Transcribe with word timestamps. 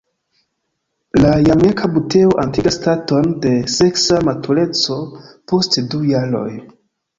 La 1.23 1.33
Jamajka 1.47 1.89
buteo 1.97 2.31
atingas 2.45 2.79
staton 2.81 3.29
de 3.45 3.53
seksa 3.75 4.19
matureco 4.31 4.99
post 5.53 5.81
du 5.95 6.05
jaroj. 6.17 6.51